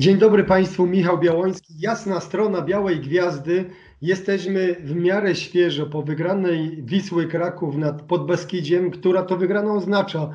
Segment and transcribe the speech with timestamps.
[0.00, 1.74] Dzień dobry Państwu, Michał Białoński.
[1.78, 3.64] Jasna strona Białej Gwiazdy.
[4.02, 10.30] Jesteśmy w miarę świeżo po wygranej Wisły Kraków nad Podbeskidziem, która to wygrana oznacza,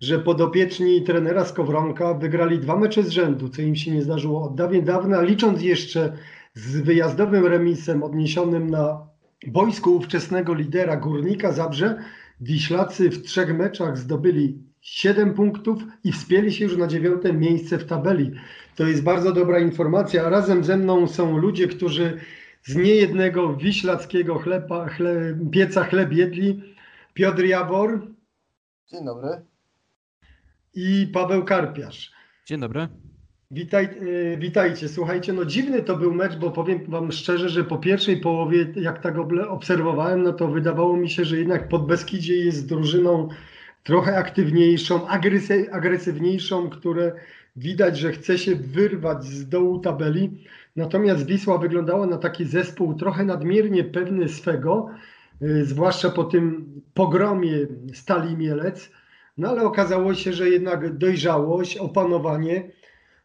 [0.00, 4.54] że podopieczni trenera Skowronka wygrali dwa mecze z rzędu, co im się nie zdarzyło od
[4.54, 6.12] dawien dawna, licząc jeszcze
[6.54, 9.06] z wyjazdowym remisem odniesionym na
[9.46, 11.98] boisku ówczesnego lidera Górnika Zabrze.
[12.40, 17.84] Wiślacy w trzech meczach zdobyli 7 punktów i wspięli się już na dziewiąte miejsce w
[17.84, 18.30] tabeli.
[18.76, 20.26] To jest bardzo dobra informacja.
[20.26, 22.20] A razem ze mną są ludzie, którzy
[22.62, 26.62] z niejednego wiślackiego chleba, chle, pieca chleb jedli.
[27.14, 28.06] Piotr Jawor.
[28.90, 29.28] Dzień dobry.
[30.74, 32.12] I Paweł Karpiarz.
[32.46, 32.88] Dzień dobry.
[33.50, 34.88] Witaj, e, witajcie.
[34.88, 39.02] Słuchajcie, no dziwny to był mecz, bo powiem Wam szczerze, że po pierwszej połowie, jak
[39.02, 39.14] tak
[39.48, 43.28] obserwowałem, no to wydawało mi się, że jednak Podbeskidzie jest drużyną
[43.82, 45.08] trochę aktywniejszą,
[45.70, 47.12] agresywniejszą, które
[47.56, 50.44] widać, że chce się wyrwać z dołu tabeli.
[50.76, 54.90] Natomiast Wisła wyglądała na taki zespół trochę nadmiernie pewny swego,
[55.42, 58.90] y, zwłaszcza po tym pogromie Stali Mielec.
[59.38, 62.70] No ale okazało się, że jednak dojrzałość, opanowanie,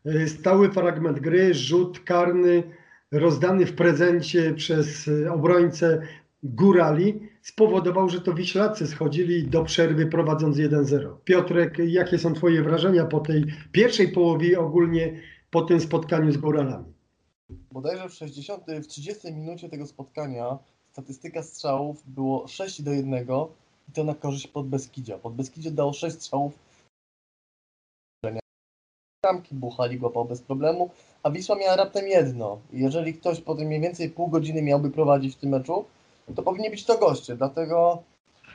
[0.06, 2.64] y, stały fragment gry, rzut karny
[3.14, 6.02] rozdany w prezencie przez y, obrońcę
[6.44, 11.16] Górali spowodował, że to Wiślacy schodzili do przerwy prowadząc 1-0.
[11.24, 15.20] Piotrek, jakie są Twoje wrażenia po tej pierwszej połowie ogólnie
[15.52, 16.94] po tym spotkaniu z Góralami?
[17.72, 20.58] Bodajże w, 60, w 30 minucie tego spotkania
[20.92, 23.26] statystyka strzałów było 6 do 1
[23.90, 25.18] i to na korzyść Podbeskidzia.
[25.18, 26.54] Podbeskidzie dało 6 strzałów
[29.24, 30.90] bramki Buchali łapał bez problemu,
[31.24, 32.60] a Wisła miała raptem jedno.
[32.74, 35.86] jeżeli ktoś po tym mniej więcej pół godziny miałby prowadzić w tym meczu,
[36.36, 37.36] to powinni być to goście.
[37.36, 38.04] Dlatego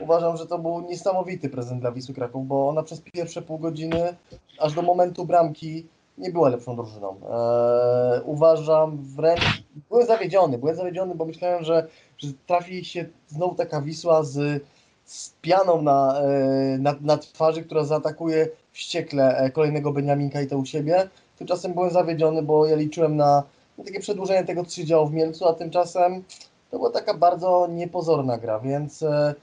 [0.00, 4.16] uważam, że to był niesamowity prezent dla Wisły Kraków, bo ona przez pierwsze pół godziny,
[4.58, 5.86] aż do momentu bramki,
[6.19, 7.08] nie była lepszą drużyną.
[7.08, 11.86] Eee, uważam wręcz, byłem zawiedziony, byłem zawiedziony, bo myślałem, że,
[12.18, 14.62] że trafi się znowu taka Wisła z,
[15.05, 20.58] z pianą na, e, na, na twarzy, która zaatakuje wściekle e, kolejnego Beniaminka i to
[20.58, 21.08] u siebie.
[21.39, 23.42] Tymczasem byłem zawiedziony, bo ja liczyłem na,
[23.78, 26.24] na takie przedłużenie tego, co się działo w Mielcu, a tymczasem
[26.70, 29.34] to była taka bardzo niepozorna gra, więc e,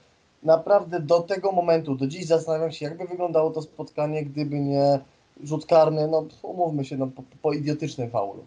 [0.42, 4.98] naprawdę do tego momentu, do dziś zastanawiam się, jakby wyglądało to spotkanie, gdyby nie
[5.42, 8.46] rzut karny, no umówmy się, no, po, po idiotycznym faulu.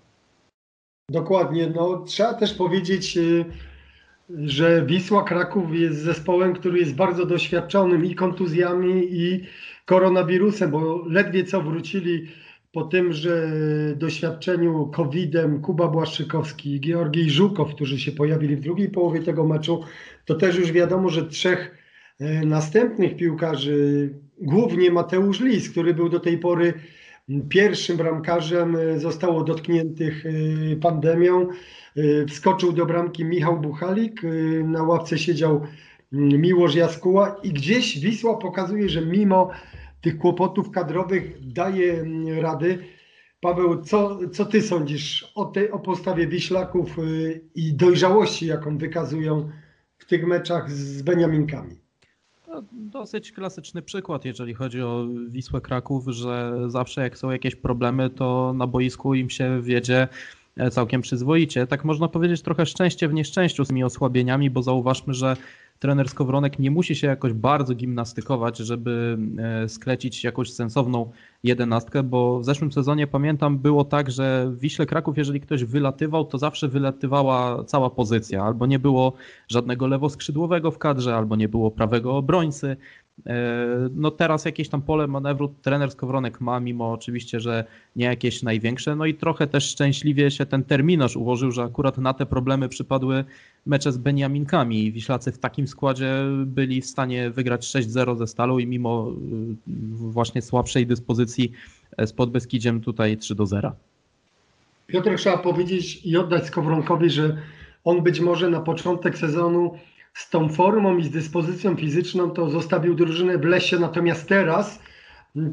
[1.09, 3.21] Dokładnie, no trzeba też powiedzieć, e,
[4.29, 9.45] że Wisła Kraków jest zespołem, który jest bardzo doświadczonym i kontuzjami, i
[9.85, 12.27] koronawirusem, bo ledwie co wrócili
[12.71, 13.51] po tym, że
[13.95, 19.83] doświadczeniu COVID-em Kuba Błaszczykowski i Georgij Żukow, którzy się pojawili w drugiej połowie tego meczu,
[20.25, 21.77] to też już wiadomo, że trzech
[22.19, 24.09] e, następnych piłkarzy,
[24.41, 26.73] głównie Mateusz Lis, który był do tej pory
[27.49, 30.29] pierwszym bramkarzem, e, zostało dotkniętych e,
[30.75, 31.47] pandemią.
[32.29, 34.21] Wskoczył do bramki Michał Buchalik,
[34.63, 35.61] na ławce siedział
[36.11, 39.49] Miłosz Jaskuła i gdzieś Wisła pokazuje, że mimo
[40.01, 42.85] tych kłopotów kadrowych daje mm, rady.
[43.41, 49.49] Paweł, co, co ty sądzisz o, tej, o postawie Wiślaków y, i dojrzałości, jaką wykazują
[49.97, 51.75] w tych meczach z Beniaminkami?
[52.47, 58.09] No, dosyć klasyczny przykład, jeżeli chodzi o Wisłę Kraków, że zawsze jak są jakieś problemy,
[58.09, 60.07] to na boisku im się wiedzie
[60.57, 61.67] e, całkiem przyzwoicie.
[61.67, 65.37] Tak można powiedzieć trochę szczęście w nieszczęściu z tymi osłabieniami, bo zauważmy, że
[65.79, 71.11] trener Skowronek nie musi się jakoś bardzo gimnastykować, żeby e, sklecić jakąś sensowną
[71.43, 76.25] jedenastkę, bo w zeszłym sezonie pamiętam było tak, że w Wiśle Kraków, jeżeli ktoś wylatywał,
[76.25, 79.13] to zawsze wylatywała cała pozycja, albo nie było
[79.47, 82.77] żadnego lewoskrzydłowego w kadrze, albo nie było prawego obrońcy,
[83.27, 88.43] E, no teraz jakieś tam pole manewru trener Skowronek ma, mimo oczywiście, że nie jakieś
[88.43, 88.95] największe.
[88.95, 93.25] No i trochę też szczęśliwie się ten terminarz ułożył, że akurat na te problemy przypadły
[93.65, 96.13] mecze z Beniaminkami i Wiślacy w takim składzie
[96.45, 101.51] byli w stanie wygrać 6-0 ze Stalą i mimo y, właśnie słabszej dyspozycji
[101.97, 103.71] e, z Podbeskidziem tutaj 3-0.
[104.87, 107.37] Piotr, trzeba powiedzieć i oddać Skowronkowi, że
[107.83, 109.77] on być może na początek sezonu
[110.13, 114.79] z tą formą i z dyspozycją fizyczną to zostawił drużynę w lesie, natomiast teraz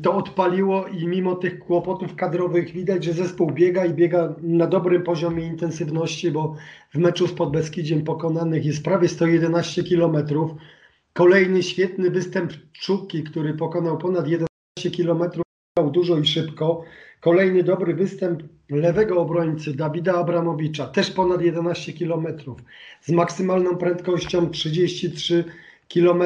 [0.03, 5.03] to odpaliło i mimo tych kłopotów kadrowych widać, że zespół biega i biega na dobrym
[5.03, 6.57] poziomie intensywności, bo
[6.95, 10.17] w meczu z Podbeskidziem pokonanych jest prawie 111 km.
[11.13, 14.49] Kolejny świetny występ Czuki, który pokonał ponad 11
[14.97, 15.31] km
[15.93, 16.85] dużo i szybko.
[17.21, 22.27] Kolejny dobry występ lewego obrońcy Dawida Abramowicza, też ponad 11 km,
[23.01, 25.45] z maksymalną prędkością 33
[25.95, 26.23] km.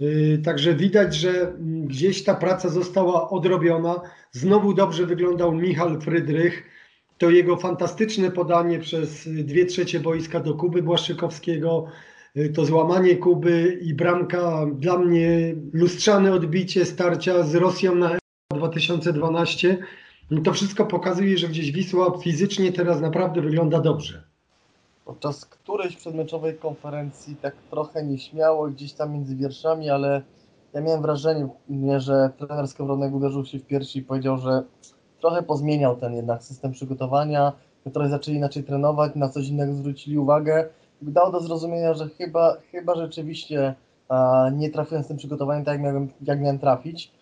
[0.00, 4.00] Y, Także widać, że mm, gdzieś ta praca została odrobiona.
[4.32, 6.62] Znowu dobrze wyglądał Michal Frydrych.
[7.18, 11.86] To jego fantastyczne podanie przez y, dwie trzecie boiska do Kuby Błaszczykowskiego,
[12.36, 18.20] y, to złamanie Kuby i bramka dla mnie lustrzane odbicie starcia z Rosją na Euro
[18.68, 19.78] 2012.
[20.44, 24.29] To wszystko pokazuje, że gdzieś Wisła fizycznie teraz naprawdę wygląda dobrze.
[25.10, 30.22] Podczas którejś przedmeczowej konferencji tak trochę nieśmiało gdzieś tam między wierszami, ale
[30.72, 34.62] ja miałem wrażenie, nie, że trener Skowronek uderzył się w piersi i powiedział, że
[35.20, 37.52] trochę pozmieniał ten jednak system przygotowania,
[37.92, 40.68] trochę zaczęli inaczej trenować, na coś innego zwrócili uwagę.
[41.02, 43.74] Dało do zrozumienia, że chyba, chyba rzeczywiście
[44.08, 47.12] a, nie trafiłem z tym przygotowaniem tak, jak miałem, jak miałem trafić.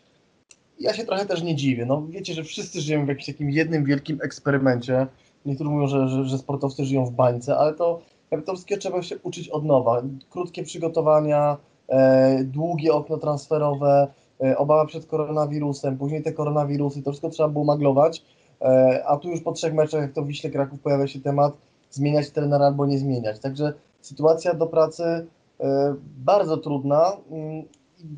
[0.81, 1.87] Ja się trochę też nie dziwię.
[1.87, 5.07] No, wiecie, że wszyscy żyjemy w jakimś takim jednym wielkim eksperymencie.
[5.47, 8.01] Niektórzy mówią, że, że, że sportowcy żyją w bańce, ale to
[8.47, 10.03] wszystkiego trzeba się uczyć od nowa.
[10.31, 11.57] Krótkie przygotowania,
[11.89, 14.09] e, długie okno transferowe,
[14.45, 18.25] e, obawa przed koronawirusem, później te koronawirusy, to wszystko trzeba było maglować,
[18.61, 21.53] e, a tu już po trzech meczach, jak to w Wiśle Kraków pojawia się temat
[21.91, 23.41] zmieniać trenera albo nie zmieniać.
[23.41, 25.27] Także sytuacja do pracy
[25.61, 27.17] e, bardzo trudna.
[27.31, 27.65] Mm,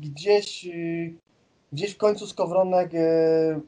[0.01, 1.13] Gdzieś, y,
[1.73, 3.59] gdzieś w końcu Skowronek e,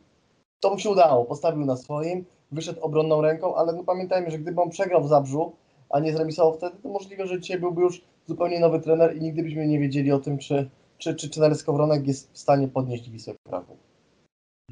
[0.59, 4.61] to mu się udało, postawił na swoim, wyszedł obronną ręką, ale no pamiętajmy, że gdyby
[4.61, 5.51] on przegrał w Zabrzu,
[5.89, 9.43] a nie zremisował wtedy, to możliwe, że dzisiaj byłby już zupełnie nowy trener i nigdy
[9.43, 13.77] byśmy nie wiedzieli o tym, czy, czy, czy Skowronek jest w stanie podnieść Wisłę Kraków.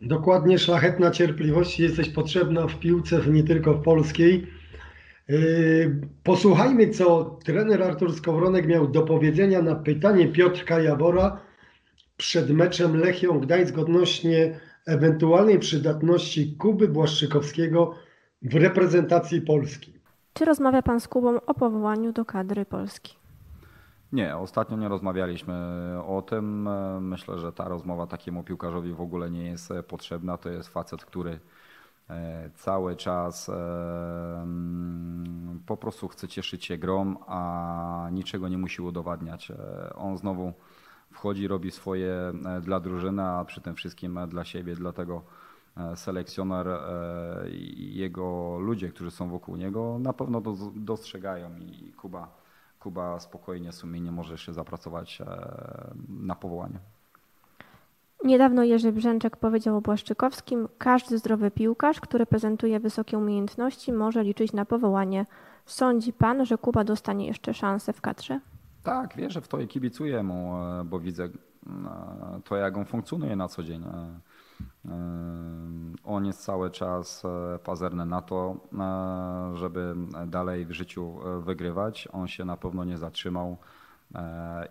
[0.02, 4.48] Dokładnie, szlachetna cierpliwość jesteś potrzebna w piłce, nie tylko w polskiej.
[5.28, 11.42] Yy, Posłuchajmy, co trener Artur Skowronek miał do powiedzenia na pytanie Piotrka Jabora
[12.18, 17.96] przed meczem Lechią Gdańsk odnośnie ewentualnej przydatności Kuby Błaszczykowskiego
[18.42, 19.94] w reprezentacji Polski.
[20.34, 23.22] Czy rozmawia Pan z Kubą o powołaniu do kadry Polski?
[24.12, 25.54] Nie, ostatnio nie rozmawialiśmy
[26.08, 26.70] o tym.
[27.02, 30.38] Myślę, że ta rozmowa takiemu piłkarzowi w ogóle nie jest potrzebna.
[30.38, 31.40] To jest facet, który
[32.10, 33.54] e, cały czas e,
[34.44, 39.52] mm, po prostu chce cieszyć się grą, a niczego nie musi udowadniać.
[39.52, 40.54] E, On znowu
[41.12, 42.14] wchodzi, robi swoje
[42.46, 45.22] e, dla drużyny, a przy tym wszystkim e, dla siebie, dlatego
[45.78, 46.68] e, selekcjoner
[47.52, 52.28] i jego ludzie, którzy są wokół niego, na pewno dos- dostrzegają i Kuba,
[52.80, 55.22] Kuba spokojnie, sumiennie może jeszcze zapracować
[56.10, 56.80] na powołanie.
[58.24, 64.54] Niedawno Jerzy Brzęczek powiedział o Błaszczykowskim, każdy zdrowy piłkarz, który prezentuje wysokie umiejętności, może liczyć
[64.54, 65.26] na powołanie.
[65.66, 68.40] Sądzi Pan, że Kuba dostanie jeszcze szansę w kadrze?
[68.84, 71.30] Tak, wierzę w to i kibicuję mu, e, bo widzę e,
[72.44, 73.84] to, jak on funkcjonuje na co dzień.
[73.84, 74.20] E,
[76.04, 77.24] On jest cały czas
[77.64, 78.68] pazerny na to,
[79.54, 79.96] żeby
[80.28, 82.08] dalej w życiu wygrywać.
[82.12, 83.58] On się na pewno nie zatrzymał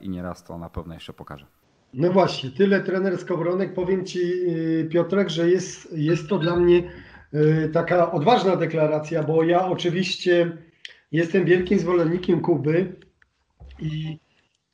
[0.00, 1.46] i nieraz to na pewno jeszcze pokaże.
[1.94, 3.74] No właśnie, tyle trener Skowronek.
[3.74, 4.20] Powiem Ci,
[4.90, 6.90] Piotrek, że jest, jest to dla mnie
[7.72, 10.56] taka odważna deklaracja, bo ja oczywiście
[11.12, 12.96] jestem wielkim zwolennikiem Kuby
[13.82, 14.18] i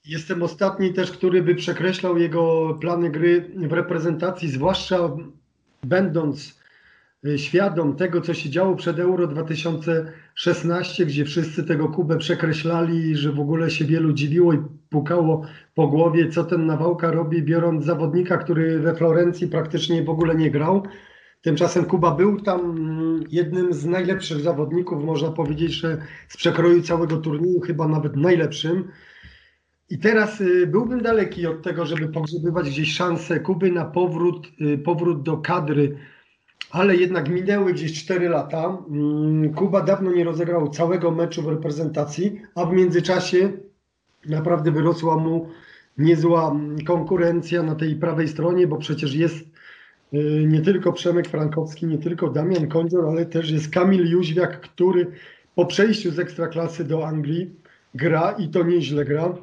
[0.06, 5.10] jestem ostatni też, który by przekreślał jego plany gry w reprezentacji, zwłaszcza
[5.84, 6.60] będąc
[7.26, 13.32] y, świadom tego, co się działo przed Euro 2016, gdzie wszyscy tego Kubę przekreślali, że
[13.32, 14.58] w ogóle się wielu dziwiło i
[14.90, 20.34] pukało po głowie, co ten Nawałka robi, biorąc zawodnika, który we Florencji praktycznie w ogóle
[20.34, 20.82] nie grał.
[21.46, 22.74] Tymczasem Kuba był tam
[23.30, 25.98] jednym z najlepszych zawodników, można powiedzieć, że
[26.28, 28.88] z przekroju całego turnieju, chyba nawet najlepszym.
[29.90, 34.78] I teraz y, byłbym daleki od tego, żeby pogrzebywać gdzieś szansę Kuby na powrót, y,
[34.78, 35.96] powrót do kadry,
[36.70, 38.78] ale jednak minęły gdzieś 4 lata.
[38.90, 43.52] Mm, Kuba dawno nie rozegrał całego meczu w reprezentacji, a w międzyczasie
[44.28, 45.48] naprawdę wyrosła mu
[45.98, 49.55] niezła konkurencja na tej prawej stronie, bo przecież jest
[50.46, 55.12] nie tylko Przemek Frankowski, nie tylko Damian Kondzior, ale też jest Kamil Jóźwiak, który
[55.54, 57.50] po przejściu z Ekstraklasy do Anglii
[57.94, 59.34] gra i to nieźle gra.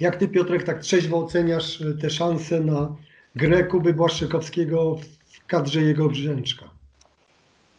[0.00, 2.96] Jak ty Piotrek tak trzeźwo oceniasz y, te szanse na
[3.36, 6.64] grę Kuby Błaszczykowskiego w kadrze jego brzęczka?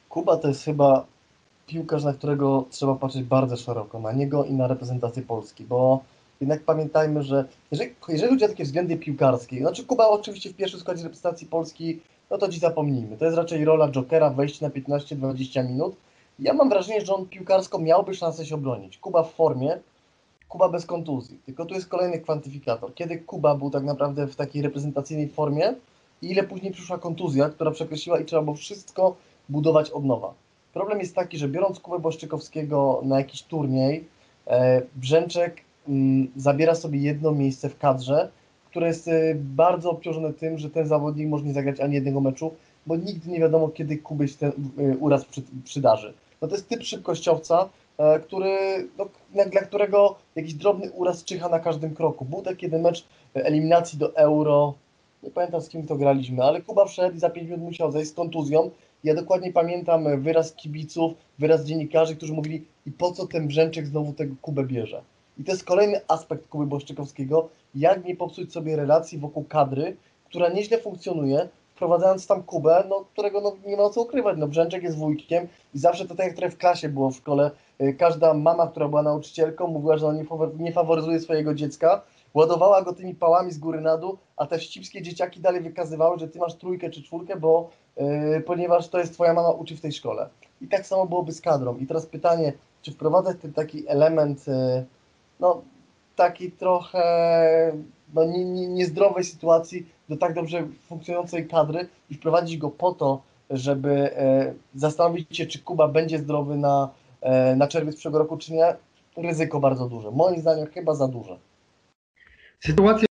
[0.10, 1.06] Kuba to jest chyba
[1.68, 6.03] piłkarz, na którego trzeba patrzeć bardzo szeroko, na niego i na reprezentację Polski, bo
[6.42, 10.80] jednak pamiętajmy, że jeżeli, jeżeli chodzi o takie względy piłkarskie, znaczy Kuba oczywiście w pierwszym
[10.80, 12.00] składzie reprezentacji Polski,
[12.32, 15.96] no to dziś zapomnijmy, to jest raczej rola Jokera, wejście na 15-20 minut.
[16.40, 18.98] Ja mam wrażenie, że on piłkarsko miałby szansę się obronić.
[18.98, 19.80] Kuba w formie,
[20.50, 22.94] Kuba bez kontuzji, tylko tu jest kolejny kwantyfikator.
[22.94, 25.74] Kiedy Kuba był tak naprawdę w takiej reprezentacyjnej formie
[26.22, 29.16] i ile później przyszła kontuzja, która przekreśliła i trzeba było wszystko
[29.50, 30.34] budować od nowa.
[30.74, 34.08] Problem jest taki, że biorąc Kubę Błaszczykowskiego na jakiś turniej,
[34.48, 35.62] e, Brzęczek
[36.36, 38.32] zabiera sobie jedno miejsce w kadrze,
[38.66, 42.52] które jest e, bardzo obciążone tym, że ten zawodnik może nie zagrać ani jednego meczu,
[42.86, 43.96] bo nigdy nie wiadomo, kiedy
[44.28, 46.14] się ten e, uraz przy, przydarzy.
[46.42, 48.58] No to jest typ szybkościowca, e, który,
[48.98, 49.06] no,
[49.52, 52.26] dla którego jakiś drobny uraz czyha na każdym kroku.
[52.26, 54.74] Był taki jeden mecz eliminacji do Euro,
[55.24, 58.12] nie pamiętam z kim to graliśmy, ale Kuba wszedł i za 5 minut musiał zejść
[58.12, 58.72] z kontuzją.
[59.04, 64.14] Ja dokładnie pamiętam wyraz kibiców, wyraz dziennikarzy, którzy mówili i po co ten Brzęczek znowu
[64.14, 65.02] tego Kubę bierze.
[65.42, 70.50] I to jest kolejny aspekt Kuby Błaszczykowskiego, jak nie popsuć sobie relacji wokół kadry, która
[70.50, 74.38] nieźle funkcjonuje, wprowadzając tam Kubę, no, którego no, nie ma co ukrywać.
[74.38, 77.52] No, Brzęczek jest wujkiem i zawsze to tak jak trochę w klasie było w szkole.
[77.82, 80.26] Y, każda mama, która była nauczycielką, mówiła, że on
[80.60, 82.02] nie faworyzuje swojego dziecka,
[82.34, 86.28] ładowała go tymi pałami z góry na dół, a te ścipskie dzieciaki dalej wykazywały, że
[86.28, 89.92] ty masz trójkę czy czwórkę, bo yy, ponieważ to jest twoja mama uczy w tej
[89.92, 90.30] szkole.
[90.62, 91.78] I tak samo byłoby z kadrą.
[91.78, 94.86] I teraz pytanie, czy wprowadzać ten taki element, yy,
[95.42, 95.62] no
[96.16, 97.04] taki trochę
[98.14, 103.22] no, nie, nie, niezdrowej sytuacji do tak dobrze funkcjonującej kadry i wprowadzić go po to,
[103.50, 106.90] żeby yy, zastanowić się, czy Kuba będzie zdrowy na,
[107.22, 108.76] yy, na czerwiec przyszłego roku, czy nie,
[109.18, 110.12] ryzyko bardzo duże.
[110.12, 111.38] Moim zdaniem chyba za duże.
[112.60, 113.08] Sytuacja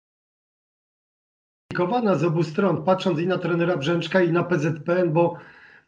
[1.73, 5.37] skomplikowana z obu stron, patrząc i na trenera Brzęczka i na PZPN, bo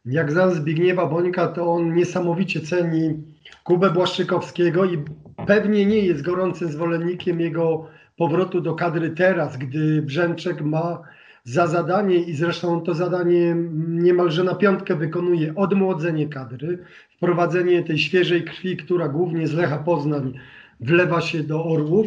[0.05, 3.23] jak znam Zbigniewa Bońka, to on niesamowicie ceni
[3.65, 5.05] Kubę Błaszczykowskiego i
[5.47, 11.03] pewnie nie jest gorącym zwolennikiem jego powrotu do kadry teraz, gdy Brzęczek ma
[11.45, 13.57] za zadanie i zresztą to zadanie
[13.89, 16.79] niemalże na piątkę wykonuje odmłodzenie kadry,
[17.17, 20.39] wprowadzenie tej świeżej krwi, która głównie z Lecha Poznań
[20.81, 22.07] wlewa się do Orłów.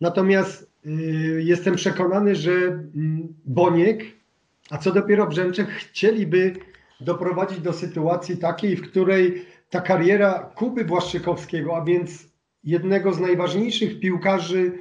[0.00, 4.04] Natomiast Y, jestem przekonany, że mm, Boniek,
[4.70, 6.56] a co dopiero Brzęczek, chcieliby
[7.00, 12.31] doprowadzić do sytuacji takiej, w której ta kariera Kuby Błaszczykowskiego, a więc
[12.64, 14.72] jednego z najważniejszych piłkarzy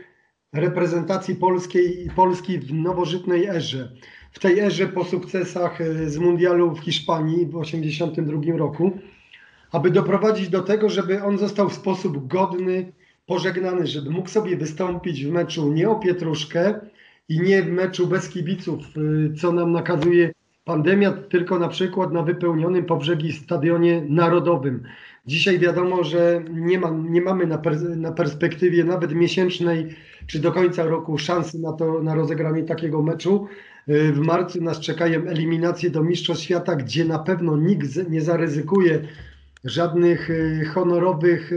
[0.54, 3.92] reprezentacji polskiej, Polski w nowożytnej erze,
[4.32, 9.00] w tej erze po sukcesach y, z mundialu w Hiszpanii w 1982 roku,
[9.72, 12.92] aby doprowadzić do tego, żeby on został w sposób godny
[13.26, 16.80] pożegnany, żeby mógł sobie wystąpić w meczu nie o pietruszkę
[17.30, 20.32] i nie w meczu bez kibiców, y, co nam nakazuje
[20.66, 24.84] pandemia, tylko na przykład na wypełnionym po brzegi stadionie narodowym.
[25.26, 27.62] Dzisiaj wiadomo, że nie, ma, nie mamy na,
[27.96, 29.96] na perspektywie nawet miesięcznej
[30.28, 33.48] czy do końca roku szansy na to, na rozegranie takiego meczu.
[33.90, 39.02] Y, w marcu nas czekają eliminacje do Mistrzostw Świata, gdzie na pewno nikt nie zaryzykuje
[39.64, 41.52] żadnych y, honorowych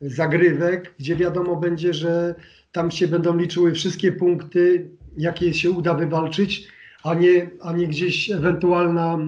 [0.00, 2.34] zagrywek, gdzie wiadomo będzie, że
[2.72, 6.68] tam się będą liczyły wszystkie punkty, jakie się uda wywalczyć,
[7.04, 9.18] a nie, a nie gdzieś ewentualna,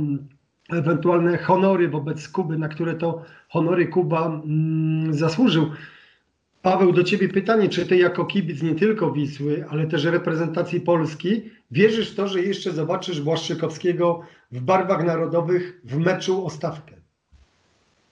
[0.71, 5.71] ewentualne honory wobec Kuby, na które to honory Kuba mm, zasłużył.
[6.63, 11.51] Paweł, do Ciebie pytanie, czy Ty jako kibic nie tylko Wisły, ale też reprezentacji Polski,
[11.71, 14.21] wierzysz w to, że jeszcze zobaczysz Błaszczykowskiego
[14.53, 17.04] w barwach narodowych w meczu o stawkę?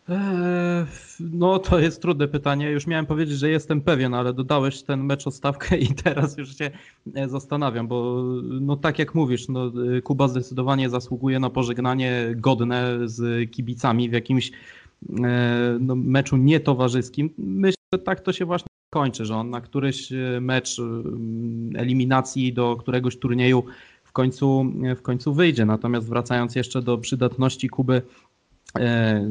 [0.09, 0.87] Eee,
[1.21, 2.71] no to jest trudne pytanie.
[2.71, 6.57] Już miałem powiedzieć, że jestem pewien, ale dodałeś ten mecz o stawkę i teraz już
[6.57, 6.71] się
[7.15, 8.23] e, zastanawiam, bo
[8.61, 9.73] no tak jak mówisz, no,
[10.05, 14.51] Kuba zdecydowanie zasługuje na pożegnanie godne z kibicami w jakimś
[15.25, 17.31] e, no, meczu nietowarzyskim.
[17.39, 20.81] Myślę, że tak to się właśnie kończy, że on na któryś e, mecz
[21.75, 23.65] eliminacji do któregoś turnieju
[24.05, 25.65] w końcu, w końcu wyjdzie.
[25.65, 28.32] Natomiast wracając jeszcze do przydatności Kuby E,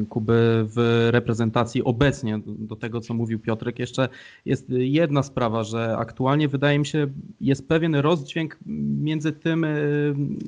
[0.08, 4.08] Kuby w reprezentacji obecnie, do tego co mówił Piotrek, jeszcze
[4.44, 7.06] jest jedna sprawa, że aktualnie wydaje mi się
[7.40, 8.58] jest pewien rozdźwięk
[9.00, 9.68] między tym, e,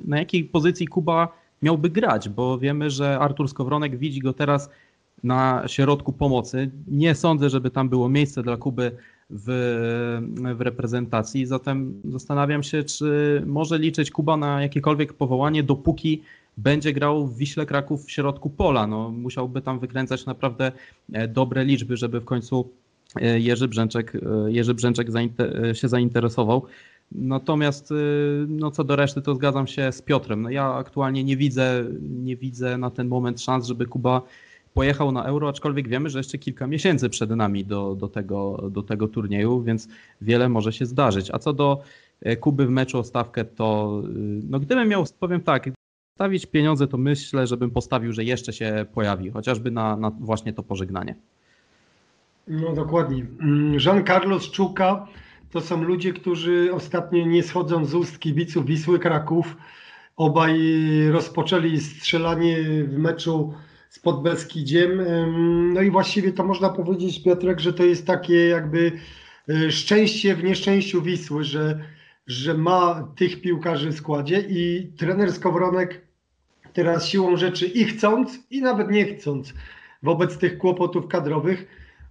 [0.04, 1.28] na jakiej pozycji Kuba
[1.62, 4.70] miałby grać, bo wiemy, że Artur Skowronek widzi go teraz
[5.24, 6.70] na środku pomocy.
[6.88, 8.92] Nie sądzę, żeby tam było miejsce dla Kuby
[9.30, 9.46] w,
[10.56, 16.22] w reprezentacji, zatem zastanawiam się, czy może liczyć Kuba na jakiekolwiek powołanie, dopóki
[16.56, 18.86] będzie grał w Wiśle Kraków w środku pola.
[18.86, 20.72] No, musiałby tam wykręcać naprawdę
[21.12, 22.70] e, dobre liczby, żeby w końcu
[23.20, 25.08] e, Jerzy Brzęczek, e, Jerzy Brzęczek
[25.72, 26.62] się zainteresował.
[27.12, 27.92] Natomiast
[28.48, 30.42] no co do reszty, to zgadzam się z Piotrem.
[30.42, 34.22] No ja aktualnie nie widzę, nie widzę na ten moment szans, żeby Kuba
[34.74, 38.82] pojechał na euro, aczkolwiek wiemy, że jeszcze kilka miesięcy przed nami do, do, tego, do
[38.82, 39.88] tego turnieju, więc
[40.20, 41.30] wiele może się zdarzyć.
[41.32, 41.82] A co do
[42.40, 44.02] Kuby w meczu o stawkę, to
[44.50, 45.70] no gdybym miał, powiem tak,
[46.14, 50.62] stawić pieniądze, to myślę, żebym postawił, że jeszcze się pojawi, chociażby na, na właśnie to
[50.62, 51.14] pożegnanie.
[52.48, 53.26] No dokładnie.
[53.40, 55.06] Mm, Jean Carlos Czuka
[55.50, 59.56] to są ludzie, którzy ostatnio nie schodzą z ust kibiców Wisły Kraków.
[60.16, 60.60] Obaj
[61.10, 63.54] rozpoczęli strzelanie w meczu
[63.90, 64.90] z Podbeskidziem.
[65.72, 68.92] No i właściwie to można powiedzieć, Piotrek, że to jest takie jakby
[69.48, 71.80] e, szczęście w nieszczęściu Wisły, że
[72.26, 76.00] że ma tych piłkarzy w składzie i trener Skowronek
[76.72, 79.54] teraz siłą rzeczy i chcąc, i nawet nie chcąc,
[80.02, 81.66] wobec tych kłopotów kadrowych,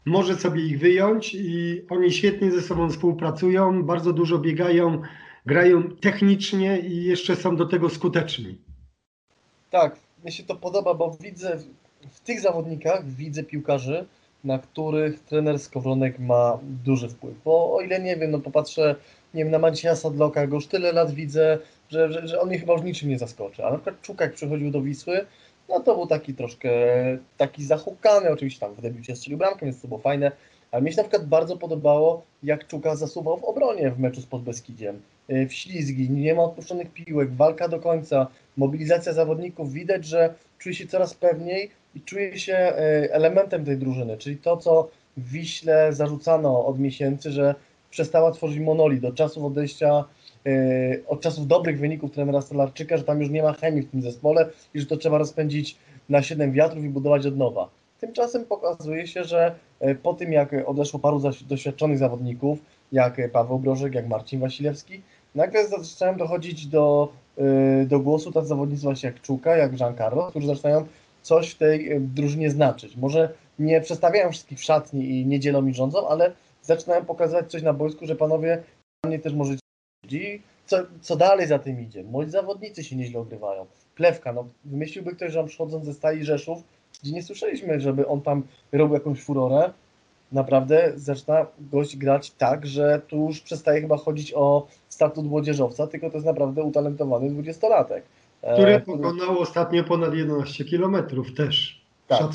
[0.05, 5.01] może sobie ich wyjąć i oni świetnie ze sobą współpracują, bardzo dużo biegają,
[5.45, 8.57] grają technicznie i jeszcze są do tego skuteczni.
[9.71, 11.59] Tak, mi się to podoba, bo widzę
[12.11, 14.05] w tych zawodnikach, widzę piłkarzy,
[14.43, 17.33] na których trener Skowronek ma duży wpływ.
[17.45, 18.95] Bo o ile nie wiem, no popatrzę,
[19.33, 21.59] nie wiem, na Macieja Sadloka, go już tyle lat widzę,
[21.89, 23.65] że, że, że on mnie chyba już niczym nie zaskoczy.
[23.65, 25.25] A na przykład Czuk, jak przychodził do Wisły,
[25.69, 26.69] no to był taki troszkę
[27.37, 30.31] taki zahukany, oczywiście tam w debiucie strzelił bramkę, więc to było fajne,
[30.71, 34.25] ale mi się na przykład bardzo podobało, jak Czuka zasuwał w obronie w meczu z
[34.25, 35.01] Podbeskidziem.
[35.29, 40.75] Y, w ślizgi, nie ma odpuszczonych piłek, walka do końca, mobilizacja zawodników, widać, że czuje
[40.75, 42.73] się coraz pewniej i czuje się
[43.03, 47.55] y, elementem tej drużyny, czyli to, co w Wiśle zarzucano od miesięcy, że
[47.89, 50.03] przestała tworzyć monolit do czasów odejścia
[50.47, 54.01] y, od czasów dobrych wyników trenera Stolarczyka, że tam już nie ma chemii w tym
[54.01, 55.77] zespole i że to trzeba rozpędzić
[56.09, 57.69] na 7 wiatrów i budować od nowa.
[57.99, 59.55] Tymczasem pokazuje się, że
[60.03, 62.59] po tym jak odeszło paru doświadczonych zawodników,
[62.91, 65.01] jak Paweł Brożek, jak Marcin Wasilewski,
[65.35, 67.13] nagle zaczynają dochodzić do,
[67.85, 70.85] do głosu tacy zawodnicy właśnie jak Czuka, jak Giancarlo, którzy zaczynają
[71.23, 72.95] coś w tej drużynie znaczyć.
[72.97, 77.63] Może nie przestawiają wszystkich w szatni i nie dzielą i rządzą, ale zaczynają pokazywać coś
[77.63, 78.63] na boisku, że panowie,
[79.03, 79.59] dla mnie też możecie
[80.11, 82.03] i co, co dalej za tym idzie?
[82.03, 83.65] Moi zawodnicy się nieźle ogrywają.
[83.95, 86.63] Plewka, no wymyśliłby ktoś, że on przychodząc ze Stali Rzeszów,
[87.03, 89.73] gdzie nie słyszeliśmy, żeby on tam robił jakąś furorę,
[90.31, 96.09] naprawdę zaczyna gość grać tak, że tu już przestaje chyba chodzić o statut młodzieżowca, tylko
[96.09, 98.03] to jest naprawdę utalentowany dwudziestolatek.
[98.53, 101.81] Który pokonał ostatnio ponad 11 kilometrów też.
[102.07, 102.29] Tak,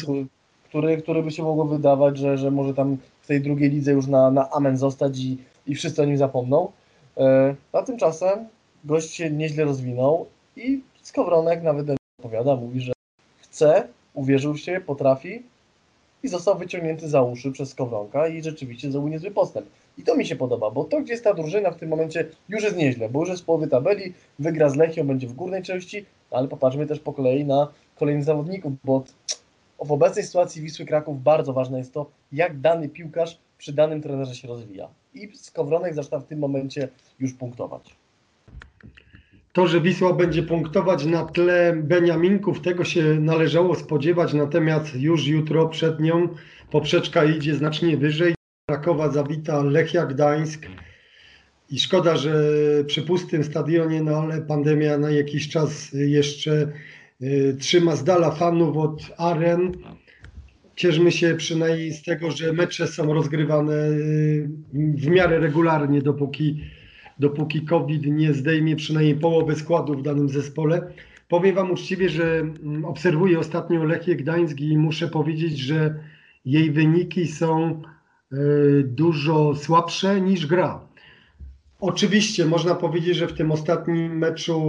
[0.69, 4.07] który, który by się mogło wydawać, że, że może tam w tej drugiej lidze już
[4.07, 6.73] na, na amen zostać i, i wszyscy o nim zapomną.
[7.17, 8.49] E, a tymczasem
[8.85, 11.87] gość się nieźle rozwinął i Skowronek nawet
[12.21, 12.93] opowiada, mówi, że
[13.39, 15.43] chce, uwierzył siebie, potrafi
[16.23, 19.67] i został wyciągnięty za uszy przez Skowronka i rzeczywiście zrobił niezły postęp.
[19.99, 22.63] I to mi się podoba, bo to, gdzie jest ta drużyna w tym momencie, już
[22.63, 26.05] jest nieźle, bo już jest w połowie tabeli, wygra z Lechią, będzie w górnej części,
[26.31, 29.05] ale popatrzmy też po kolei na kolejnych zawodników, bo
[29.85, 34.35] w obecnej sytuacji Wisły Kraków bardzo ważne jest to, jak dany piłkarz przy danym trenerze
[34.35, 34.89] się rozwija.
[35.15, 36.89] I Skowronek zaczyna w tym momencie
[37.21, 37.95] już punktować.
[39.59, 45.69] To, że Wisła będzie punktować na tle Beniaminków, tego się należało spodziewać, natomiast już jutro
[45.69, 46.29] przed nią
[46.71, 48.35] poprzeczka idzie znacznie wyżej.
[48.71, 50.67] Krakowa zawita Lechia Gdańsk
[51.71, 52.43] i szkoda, że
[52.87, 56.73] przy pustym stadionie, no ale pandemia na jakiś czas jeszcze
[57.23, 59.73] y, trzyma z dala fanów od aren.
[60.77, 66.61] Cieszmy się przynajmniej z tego, że mecze są rozgrywane y, w miarę regularnie, dopóki
[67.19, 70.93] dopóki COVID nie zdejmie przynajmniej połowy składu w danym zespole.
[71.29, 75.95] Powiem Wam uczciwie, że mm, obserwuję ostatnio Lechię Gdańsk i muszę powiedzieć, że
[76.45, 77.83] jej wyniki są
[78.33, 78.37] e,
[78.83, 80.89] dużo słabsze niż gra.
[81.81, 84.61] Oczywiście można powiedzieć, że w tym ostatnim meczu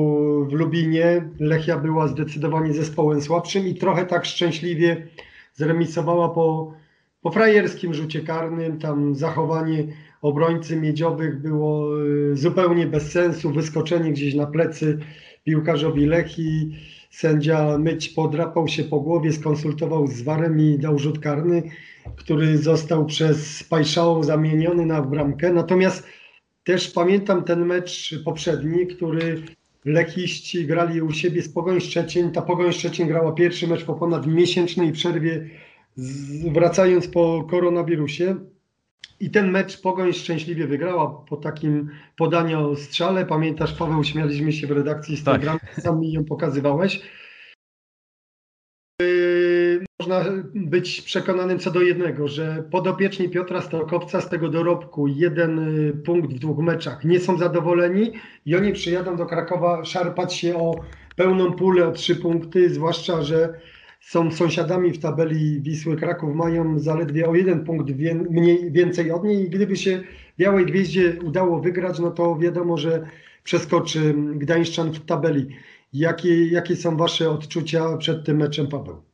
[0.50, 5.08] w Lubinie Lechia była zdecydowanie zespołem słabszym i trochę tak szczęśliwie
[5.54, 6.74] zremisowała po,
[7.22, 8.80] po frajerskim rzucie karnym.
[8.80, 9.84] Tam zachowanie
[10.22, 13.52] obrońcy miedziowych było y, zupełnie bez sensu.
[13.52, 15.00] Wyskoczenie gdzieś na plecy
[15.44, 16.76] piłkarzowi Lechi.
[17.10, 21.64] Sędzia Myć podrapał się po głowie, skonsultował z Warem i dał rzut karny,
[22.16, 25.54] który został przez Pajszałą zamieniony na bramkę.
[25.54, 26.08] Natomiast
[26.64, 29.42] też pamiętam ten mecz poprzedni, który
[29.86, 32.32] Lechiści grali u siebie z Pogoń Szczecin.
[32.32, 35.50] Ta Pogoń Szczecin grała pierwszy mecz po ponad miesięcznej przerwie,
[36.54, 38.36] wracając po koronawirusie.
[39.20, 43.26] I ten mecz Pogoń szczęśliwie wygrała po takim podaniu o strzale.
[43.26, 45.42] Pamiętasz, Paweł, śmialiśmy się w redakcji z tak.
[45.82, 47.02] sam mi ją pokazywałeś.
[49.02, 55.60] Yy, można być przekonanym co do jednego, że podopieczni Piotra Stokowca z tego dorobku jeden
[55.60, 58.12] y, punkt w dwóch meczach nie są zadowoleni
[58.46, 60.76] i oni przyjadą do Krakowa szarpać się o
[61.16, 63.60] pełną pulę o trzy punkty, zwłaszcza, że
[64.00, 69.24] są sąsiadami w tabeli Wisły Kraków, mają zaledwie o jeden punkt wie, mniej, więcej od
[69.24, 70.04] niej i gdyby się
[70.38, 73.08] Białej Gwieździe udało wygrać, no to wiadomo, że
[73.44, 75.48] przeskoczy Gdańszczan w tabeli.
[75.94, 79.09] Jakie, jakie są Wasze odczucia przed tym meczem, Paweł?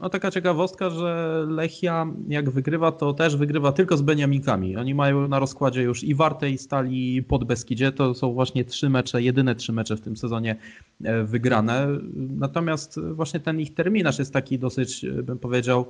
[0.00, 4.76] No taka ciekawostka, że Lechia jak wygrywa, to też wygrywa tylko z Beniaminkami.
[4.76, 7.92] Oni mają na rozkładzie już i Wartę i Stali pod Beskidzie.
[7.92, 10.56] To są właśnie trzy mecze, jedyne trzy mecze w tym sezonie
[11.04, 11.86] e, wygrane.
[12.14, 15.86] Natomiast właśnie ten ich terminarz jest taki dosyć, e, bym powiedział,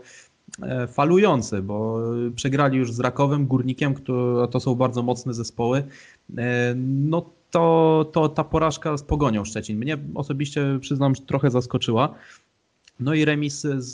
[0.63, 2.01] e, falujący, bo
[2.35, 5.85] przegrali już z Rakowem, Górnikiem, to, to są bardzo mocne zespoły.
[6.77, 12.15] No to, to ta porażka z Pogonią Szczecin mnie osobiście, przyznam, trochę zaskoczyła.
[13.01, 13.93] No i remis z,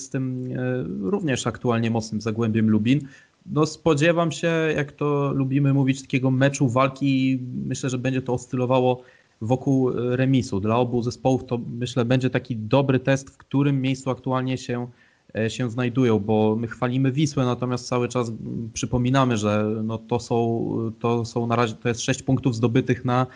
[0.00, 3.00] z tym e, również aktualnie mocnym Zagłębiem Lubin.
[3.46, 7.38] No spodziewam się, jak to lubimy mówić, takiego meczu walki.
[7.66, 9.02] Myślę, że będzie to oscylowało
[9.40, 10.60] wokół remisu.
[10.60, 14.88] Dla obu zespołów to myślę będzie taki dobry test, w którym miejscu aktualnie się,
[15.36, 18.32] e, się znajdują, bo my chwalimy Wisłę, natomiast cały czas
[18.72, 23.26] przypominamy, że no to, są, to są na razie to jest sześć punktów zdobytych na,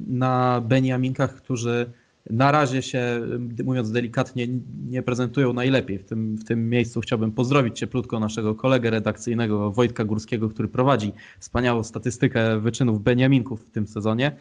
[0.00, 1.90] na Beniaminkach, którzy
[2.30, 3.20] na razie się,
[3.64, 4.46] mówiąc delikatnie,
[4.88, 5.98] nie prezentują najlepiej.
[5.98, 11.12] W tym, w tym miejscu chciałbym pozdrowić cieplutko naszego kolegę redakcyjnego Wojtka Górskiego, który prowadzi
[11.38, 14.36] wspaniałą statystykę wyczynów Beniaminków w tym sezonie.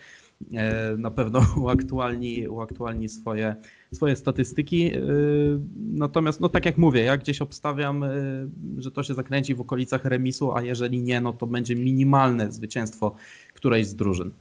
[0.54, 3.56] E, na pewno uaktualni, uaktualni swoje,
[3.94, 4.94] swoje statystyki.
[4.94, 5.02] E,
[5.76, 8.10] natomiast, no tak jak mówię, ja gdzieś obstawiam, e,
[8.78, 13.16] że to się zakręci w okolicach remisu, a jeżeli nie, no to będzie minimalne zwycięstwo
[13.54, 14.32] którejś z drużyn.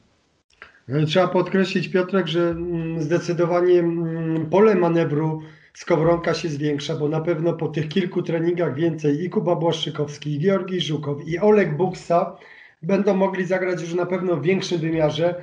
[1.07, 5.43] Trzeba podkreślić, Piotrek, że mm, zdecydowanie mm, pole manewru
[5.75, 10.41] Skowronka się zwiększa, bo na pewno po tych kilku treningach więcej i Kuba Błaszczykowski, i
[10.41, 12.37] Georgi Żukow, i Olek Buksa
[12.83, 15.35] będą mogli zagrać już na pewno w większym wymiarze.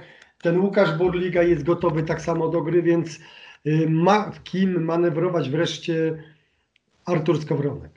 [0.42, 3.20] Ten Łukasz Burliga jest gotowy tak samo do gry, więc
[3.66, 6.24] y, ma w kim manewrować wreszcie
[7.06, 7.95] Artur Skowronek.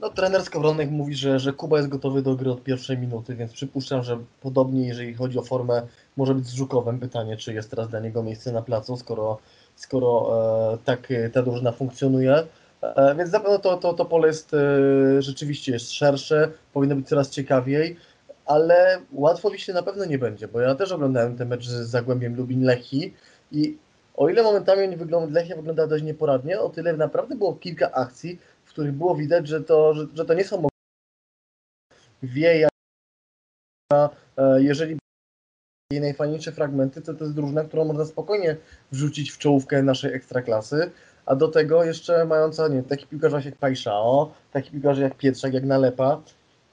[0.00, 3.52] No, trener Skowronek mówi, że, że Kuba jest gotowy do gry od pierwszej minuty, więc
[3.52, 5.82] przypuszczam, że podobnie jeżeli chodzi o formę,
[6.16, 6.98] może być z Żukowem.
[6.98, 9.38] Pytanie, czy jest teraz dla niego miejsce na placu, skoro,
[9.76, 10.30] skoro
[10.74, 12.42] e, tak ta drużyna funkcjonuje.
[12.82, 17.08] E, więc na pewno to, to, to pole jest e, rzeczywiście jest szersze, powinno być
[17.08, 17.96] coraz ciekawiej,
[18.46, 22.36] ale łatwo Wiśle na pewno nie będzie, bo ja też oglądałem ten mecz z Zagłębiem
[22.36, 23.10] Lubin-Lechi
[23.52, 23.76] i
[24.16, 28.38] o ile momentami oni wygląda, Lechia wygląda dość nieporadnie, o tyle naprawdę było kilka akcji,
[28.80, 30.68] których było widać, że to, że, że to nie są
[32.22, 32.68] wie,
[33.92, 34.98] e, jeżeli
[35.92, 38.56] jej najfajniejsze fragmenty, to to jest drużyna, którą można spokojnie
[38.92, 40.90] wrzucić w czołówkę naszej ekstraklasy,
[41.26, 45.64] a do tego jeszcze mająca, nie taki piłkarze jak Pajszao, taki piłkarze jak Pietrzak, jak
[45.64, 46.22] Nalepa,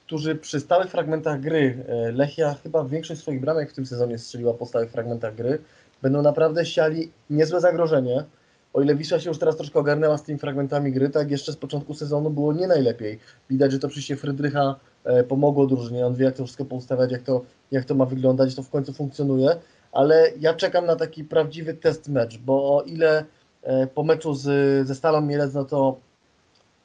[0.06, 4.54] którzy przy stałych fragmentach gry, e, Lechia chyba większość swoich bramek w tym sezonie strzeliła
[4.54, 5.58] po stałych fragmentach gry,
[6.02, 8.24] będą naprawdę siali niezłe zagrożenie,
[8.72, 11.56] o ile Wisła się już teraz troszkę ogarnęła z tymi fragmentami gry, tak jeszcze z
[11.56, 13.18] początku sezonu było nie najlepiej.
[13.50, 17.22] Widać, że to przyjście Frydrycha e, pomogło drużynie, on wie jak to wszystko poustawiać, jak
[17.22, 19.56] to, jak to ma wyglądać, to w końcu funkcjonuje,
[19.92, 23.24] ale ja czekam na taki prawdziwy test mecz, bo o ile
[23.62, 25.96] e, po meczu z, ze Stalą Mielec, no to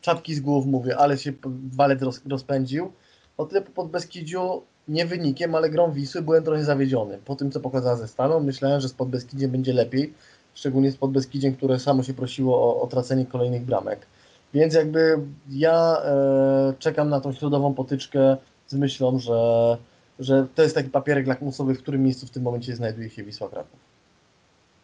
[0.02, 1.34] czapki z głów mówię, ale się
[1.72, 2.92] walec roz, rozpędził,
[3.38, 7.20] o tyle po Podbeskidziu nie wynikiem, ale grą Wisły byłem trochę zawiedziony.
[7.26, 10.14] Po tym, co pokazała ze Stalą, myślałem, że z Podbeskidziem będzie lepiej,
[10.54, 14.06] szczególnie z Podbeskidziem, które samo się prosiło o, o tracenie kolejnych bramek.
[14.54, 18.38] Więc jakby ja e, czekam na tą środową potyczkę
[18.68, 19.78] z myślą, że,
[20.20, 23.50] że to jest taki papierek lakmusowy, w którym miejscu w tym momencie znajduje się Wisła
[23.50, 23.80] Kraków.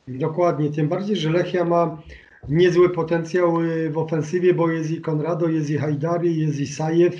[0.07, 2.01] Dokładnie, tym bardziej, że Lechia ma
[2.49, 7.15] niezły potencjał y, w ofensywie, bo jest i Konrado, jest i Hajdari, jest i Sajew,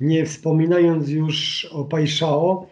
[0.00, 2.66] nie wspominając już o Pajszao.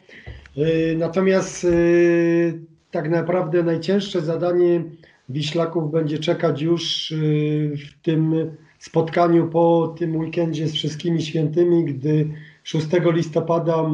[0.59, 2.61] Y, natomiast y,
[2.93, 4.83] tak naprawdę najcięższe zadanie
[5.29, 8.35] Wiślaków będzie czekać już y, w tym
[8.79, 12.29] spotkaniu po tym weekendzie z wszystkimi świętymi, gdy
[12.65, 13.91] 6 listopada,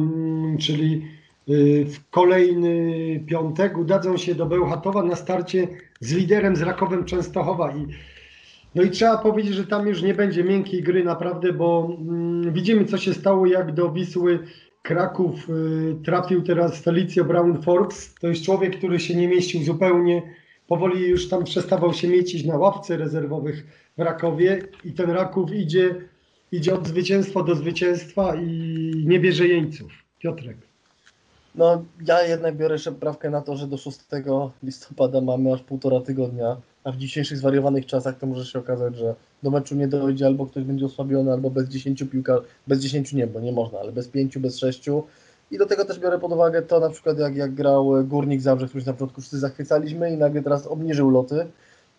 [0.59, 1.07] czyli
[1.49, 5.67] y, w kolejny piątek, udadzą się do Bełchatowa na starcie
[5.99, 7.71] z liderem z Rakowem Częstochowa.
[7.75, 7.87] I,
[8.75, 12.85] no i trzeba powiedzieć, że tam już nie będzie miękkiej gry naprawdę, bo mm, widzimy
[12.85, 14.39] co się stało, jak do Wisły
[14.81, 18.15] Kraków y, trafił teraz Felicio Brown Forbes.
[18.21, 20.21] To jest człowiek, który się nie mieścił zupełnie
[20.69, 25.95] powoli już tam przestawał się miecić na ławce rezerwowych w Rakowie i ten Raków idzie,
[26.51, 29.91] idzie od zwycięstwa do zwycięstwa i nie bierze jeńców.
[30.19, 30.68] Piotrek.
[31.59, 33.99] No, ja jednak biorę jeszcze poprawkę na to, że do 6
[34.63, 39.15] listopada mamy aż półtora tygodnia, a w dzisiejszych zwariowanych czasach to może się okazać, że
[39.43, 43.27] do meczu nie dojdzie, albo ktoś będzie osłabiony, albo bez 10 piłka, bez 10 nie,
[43.27, 44.89] bo nie można, ale bez 5, bez 6
[45.51, 48.67] i do tego też biorę pod uwagę to na przykład jak, jak grał Górnik Zabrze,
[48.67, 51.47] który na początku wszyscy zachwycaliśmy i nagle teraz obniżył loty.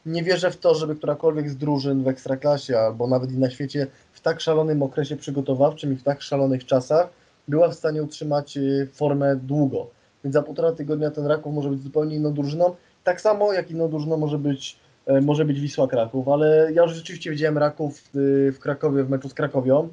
[0.07, 3.87] Nie wierzę w to, żeby którakolwiek z drużyn w Ekstraklasie albo nawet i na świecie
[4.13, 7.20] w tak szalonym okresie przygotowawczym i w tak szalonych czasach
[7.51, 9.91] była w stanie utrzymać y, formę długo.
[10.25, 12.77] Więc za półtora tygodnia ten Raków może być zupełnie inną drużyną.
[13.05, 16.93] Tak samo jak inną drużyną może być e, może być Wisła Kraków, ale ja już
[16.93, 18.11] rzeczywiście widziałem Raków w,
[18.57, 19.89] w Krakowie, w meczu z Krakowią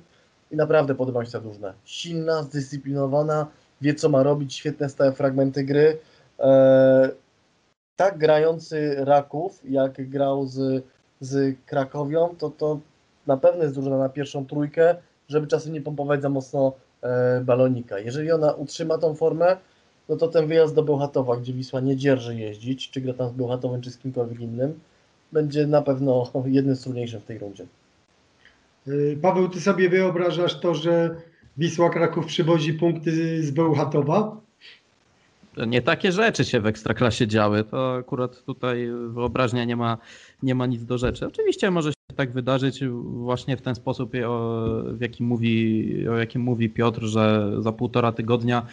[0.52, 1.74] i naprawdę podoba mi się ta drużyna.
[1.86, 3.48] Silna, zdyscyplinowana,
[3.82, 5.98] wie co ma robić, świetne stałe fragmenty gry.
[6.40, 7.10] E,
[7.96, 10.84] tak grający Raków, jak grał z,
[11.20, 12.80] z Krakowią, to, to
[13.28, 14.96] na pewno jest drużyna na pierwszą trójkę,
[15.28, 16.74] żeby czasem nie pompować za mocno
[17.46, 18.00] balonika.
[18.00, 19.58] Jeżeli ona utrzyma tą formę,
[20.10, 23.32] no to ten wyjazd do Bełchatowa, gdzie Wisła nie dzierży jeździć, czy gra tam z
[23.32, 24.80] Bełchatowem, czy z kimkolwiek innym,
[25.32, 27.66] będzie na pewno jednym z trudniejszych w tej rundzie.
[28.88, 31.16] Y, Paweł, ty sobie wyobrażasz to, że
[31.58, 34.38] Wisła Kraków przywozi punkty z Bełchatowa?
[35.68, 37.64] Nie takie rzeczy się w Ekstraklasie działy.
[37.64, 39.98] To akurat tutaj wyobraźnia nie ma,
[40.44, 41.28] nie ma nic do rzeczy.
[41.28, 44.12] Oczywiście może się tak wydarzyć właśnie w ten sposób,
[44.94, 48.66] w jakim mówi, o jakim mówi Piotr, że za półtora tygodnia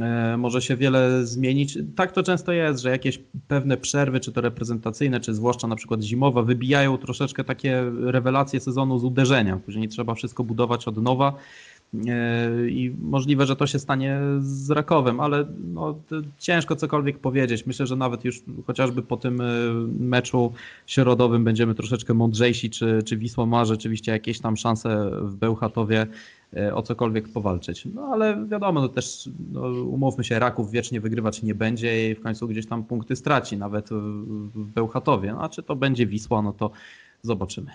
[0.00, 1.78] e, może się wiele zmienić.
[1.96, 6.02] Tak to często jest, że jakieś pewne przerwy, czy to reprezentacyjne, czy zwłaszcza na przykład
[6.02, 9.56] zimowe, wybijają troszeczkę takie rewelacje sezonu z uderzenia.
[9.56, 11.34] Później trzeba wszystko budować od nowa.
[12.08, 15.98] E, I możliwe, że to się stanie z Rakowem, ale no,
[16.38, 17.66] ciężko cokolwiek powiedzieć.
[17.66, 19.44] Myślę, że nawet już chociażby po tym e,
[19.98, 20.52] meczu
[20.86, 26.06] środowym będziemy troszeczkę mądrzejsi, czy, czy Wisła ma rzeczywiście jakieś tam szanse w Bełchatowie
[26.56, 27.84] e, o cokolwiek powalczyć.
[27.94, 32.20] No ale wiadomo, no też no, umówmy się, Raków wiecznie wygrywać nie będzie i w
[32.20, 33.88] końcu gdzieś tam punkty straci, nawet
[34.54, 35.32] w Bełchatowie.
[35.32, 36.70] No, a czy to będzie Wisła, no to
[37.22, 37.70] zobaczymy.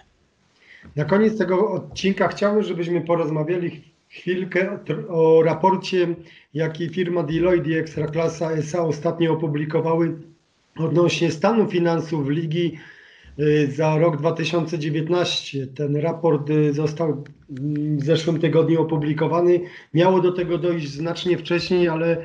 [0.95, 6.15] Na koniec tego odcinka chciałbym, żebyśmy porozmawiali chwilkę o raporcie,
[6.53, 10.17] jaki firma Deloitte i Ekstraklasa SA ostatnio opublikowały
[10.77, 12.77] odnośnie stanu finansów ligi
[13.39, 15.67] y, za rok 2019.
[15.67, 17.23] Ten raport y, został
[17.97, 19.61] w zeszłym tygodniu opublikowany.
[19.93, 22.17] Miało do tego dojść znacznie wcześniej, ale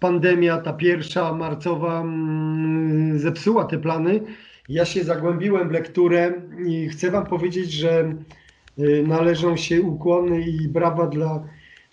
[0.00, 4.20] pandemia, ta pierwsza marcowa, mm, zepsuła te plany.
[4.68, 6.32] Ja się zagłębiłem w lekturę
[6.66, 8.14] i chcę Wam powiedzieć, że
[9.06, 11.44] należą się ukłony i brawa dla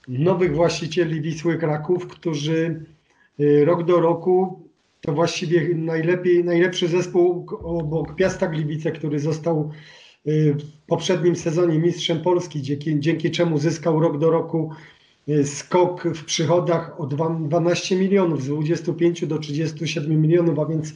[0.07, 2.85] nowych właścicieli Wisły Kraków, którzy
[3.39, 4.63] y, rok do roku
[5.01, 9.71] to właściwie najlepiej, najlepszy zespół obok Piasta Gliwice, który został
[10.27, 14.71] y, w poprzednim sezonie mistrzem Polski, dzięki, dzięki czemu zyskał rok do roku
[15.43, 20.93] skok w przychodach o 12 milionów, z 25 do 37 milionów, a więc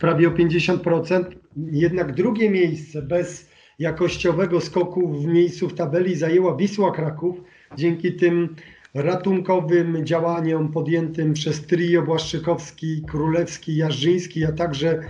[0.00, 1.24] prawie o 50%.
[1.56, 7.36] Jednak drugie miejsce bez jakościowego skoku w miejscu w tabeli zajęła Wisła Kraków
[7.76, 8.56] dzięki tym
[8.94, 15.00] ratunkowym działaniom podjętym przez trio Błaszczykowski, Królewski, Jarzyński, a także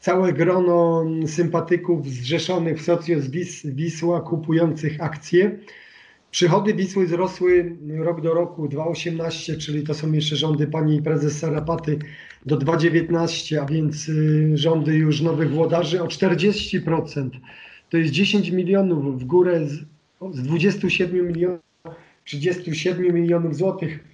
[0.00, 3.24] całe grono sympatyków zrzeszonych w socjus
[3.64, 5.58] Wisła kupujących akcje.
[6.30, 11.98] Przychody Wisły wzrosły rok do roku 2,18, czyli to są jeszcze rządy pani prezes Sarapaty
[12.46, 17.30] do 2,19, a więc y, rządy już nowych włodarzy o 40%
[17.92, 19.72] to jest 10 milionów w górę z,
[20.30, 21.60] z 27 milionów,
[22.24, 24.04] 37 milionów złotych.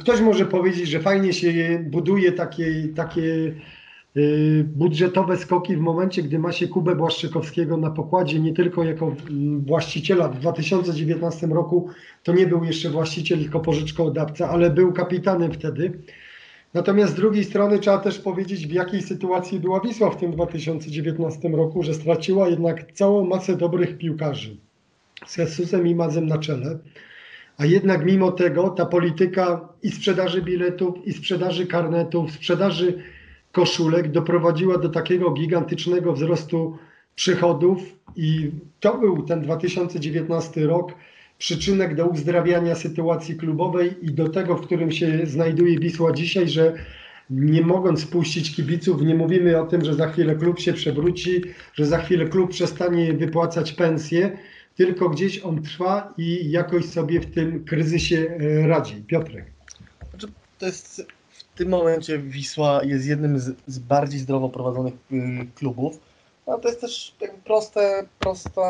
[0.00, 3.54] Ktoś może powiedzieć, że fajnie się buduje takie, takie
[4.16, 9.16] y, budżetowe skoki w momencie, gdy ma się Kubę Błaszczykowskiego na pokładzie, nie tylko jako
[9.66, 10.28] właściciela.
[10.28, 11.88] W 2019 roku
[12.22, 15.98] to nie był jeszcze właściciel, tylko pożyczkodawca, ale był kapitanem wtedy.
[16.74, 21.48] Natomiast z drugiej strony trzeba też powiedzieć, w jakiej sytuacji była Wisła w tym 2019
[21.48, 24.56] roku, że straciła jednak całą masę dobrych piłkarzy
[25.26, 26.78] z Jesusem i Mazem na czele.
[27.58, 33.02] A jednak mimo tego ta polityka i sprzedaży biletów, i sprzedaży karnetów, sprzedaży
[33.52, 36.78] koszulek doprowadziła do takiego gigantycznego wzrostu
[37.14, 37.78] przychodów
[38.16, 38.50] i
[38.80, 40.92] to był ten 2019 rok,
[41.38, 46.72] przyczynek do uzdrawiania sytuacji klubowej i do tego, w którym się znajduje Wisła dzisiaj, że
[47.30, 51.42] nie mogąc spuścić kibiców, nie mówimy o tym, że za chwilę klub się przewróci,
[51.74, 54.38] że za chwilę klub przestanie wypłacać pensje,
[54.76, 58.94] tylko gdzieś on trwa i jakoś sobie w tym kryzysie e, radzi.
[58.94, 59.44] Piotrek.
[60.10, 60.26] Znaczy,
[60.58, 65.98] to jest w tym momencie Wisła jest jednym z, z bardziej zdrowo prowadzonych y, klubów.
[66.46, 68.60] No to jest też proste, proste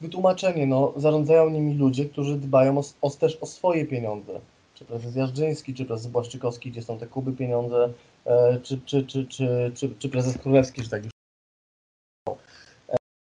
[0.00, 4.40] wytłumaczenie, no, zarządzają nimi ludzie, którzy dbają o, o, też o swoje pieniądze.
[4.74, 7.92] Czy prezes Jarzyński, czy prezes Błaszczykowski, gdzie są te kuby pieniądze,
[8.24, 11.12] e, czy, czy, czy, czy, czy, czy prezes Królewski, że tak już.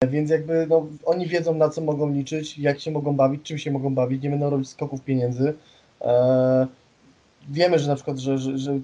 [0.03, 3.57] E, więc jakby no, oni wiedzą, na co mogą liczyć, jak się mogą bawić, czym
[3.57, 5.53] się mogą bawić, nie będą robić skoków pieniędzy.
[6.01, 6.67] E,
[7.49, 8.79] wiemy, że na przykład, że, że, że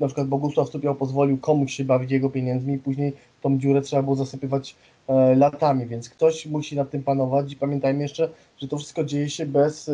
[0.00, 3.12] na przykład Bogusław Stupiał pozwolił komuś się bawić jego pieniędzmi, później
[3.42, 4.76] tą dziurę trzeba było zasypywać
[5.36, 9.46] latami, więc ktoś musi nad tym panować i pamiętajmy jeszcze, że to wszystko dzieje się
[9.46, 9.92] bez e,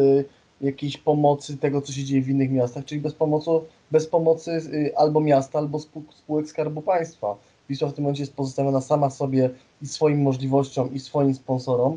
[0.61, 3.51] jakiejś pomocy tego, co się dzieje w innych miastach, czyli bez pomocy,
[3.90, 5.79] bez pomocy e, albo miasta, albo
[6.11, 7.37] spółek Skarbu Państwa.
[7.68, 9.51] Wisła w tym momencie jest pozostawiona sama sobie
[9.83, 11.96] i swoim możliwościom i swoim sponsorom,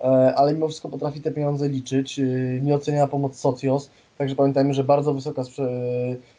[0.00, 0.02] e,
[0.34, 2.18] ale mimo wszystko potrafi te pieniądze liczyć.
[2.18, 2.24] E,
[2.62, 5.68] Nieoceniana pomoc Socios, także pamiętajmy, że bardzo wysoka sprze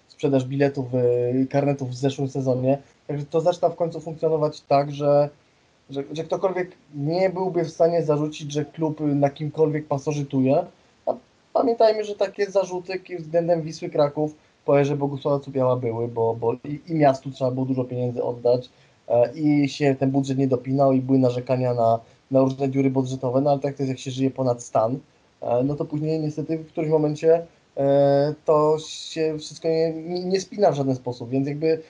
[0.08, 5.30] sprzedaż biletów, e, karnetów w zeszłym sezonie, także to zaczyna w końcu funkcjonować tak, że,
[5.94, 10.66] że, że ktokolwiek nie byłby w stanie zarzucić, że klub na kimkolwiek pasożytuje,
[11.06, 11.14] a
[11.54, 16.80] pamiętajmy, że takie zarzuty względem Wisły Kraków po erze Bogusława Cupiała były, bo, bo i,
[16.88, 18.70] i miastu trzeba było dużo pieniędzy oddać
[19.08, 22.00] e, i się ten budżet nie dopinał i były narzekania na,
[22.32, 25.00] na różne dziury budżetowe, no ale tak to jest jak się żyje ponad stan,
[25.42, 27.46] e, no to później niestety w którymś momencie
[27.78, 31.82] e, to się wszystko nie, nie, nie spina w żaden sposób, więc jakby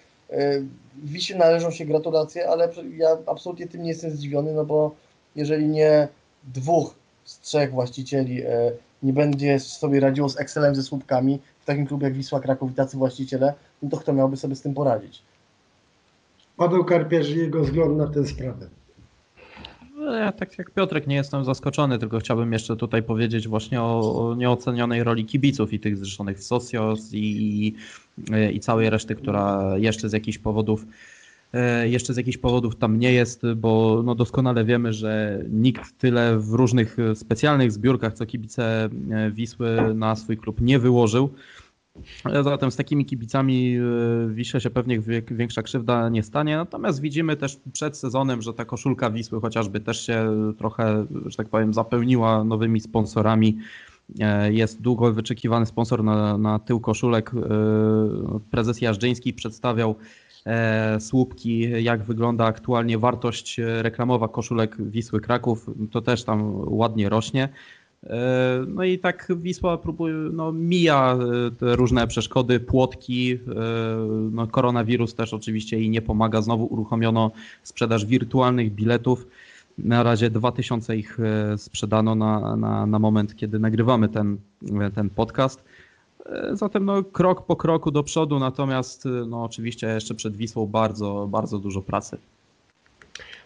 [1.04, 4.96] Wisie należą się gratulacje, ale ja absolutnie tym nie jestem zdziwiony, no bo
[5.36, 6.08] jeżeli nie
[6.44, 8.72] dwóch z trzech właścicieli e,
[9.04, 12.76] nie będzie sobie radziło z Excelem ze słupkami w takim klubie jak Wisła Kraków i
[12.76, 15.22] tacy właściciele, no to kto miałby sobie z tym poradzić?
[16.58, 18.68] Paweł Karpiarz i jego wzgląd na tę sprawę.
[20.04, 24.30] No, Ja tak jak Piotrek nie jestem zaskoczony, tylko chciałbym jeszcze tutaj powiedzieć właśnie o,
[24.30, 27.74] o nieocenionej roli kibiców i tych zrzeszonych w Socios i,
[28.54, 30.86] i całej reszty, która jeszcze z jakichś powodów
[31.54, 36.40] e, jeszcze z jakichś powodów tam nie jest, bo no doskonale wiemy, że nikt tyle
[36.40, 41.30] w różnych specjalnych zbiórkach, co kibice e, Wisły na swój klub nie wyłożył.
[42.44, 43.82] Zatem z takimi kibicami e,
[44.34, 45.00] Wiśle się pewnie
[45.32, 46.58] większa krzywda nie stanie.
[46.58, 51.50] Natomiast widzimy też przed sezonem, że ta koszulka Wisły chociażby też się trochę, że tak
[51.50, 53.58] powiem, zapełniła nowymi sponsorami.
[54.20, 57.32] E, Jest długo wyczekiwany sponsor na, na tył koszulek.
[57.34, 57.40] E,
[58.52, 59.96] Prezes Jażdżyński przedstawiał
[60.46, 65.70] e, słupki, jak wygląda aktualnie wartość reklamowa koszulek Wisły Kraków.
[65.92, 67.50] To też tam ładnie rośnie.
[68.04, 73.32] E, No i tak Wisła próbuje, no, mija e, te różne przeszkody, płotki.
[73.34, 73.38] e,
[74.32, 76.42] No, koronawirus też oczywiście jej nie pomaga.
[76.42, 77.32] Znowu uruchomiono
[77.64, 79.28] sprzedaż wirtualnych biletów.
[79.78, 81.18] Na razie 2000 ich
[81.58, 84.38] sprzedano na, na, na moment, kiedy nagrywamy ten,
[84.96, 85.64] ten podcast.
[86.52, 91.60] Zatem no, krok po kroku do przodu, natomiast no, oczywiście jeszcze przed Wisłą bardzo, bardzo
[91.60, 92.18] dużo pracy.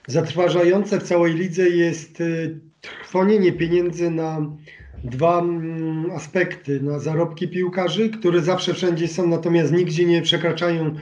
[0.07, 4.57] Zatrważające w całej lidze jest y, trwonienie pieniędzy na
[5.03, 6.81] dwa mm, aspekty.
[6.81, 10.95] Na zarobki piłkarzy, które zawsze wszędzie są, natomiast nigdzie nie przekraczają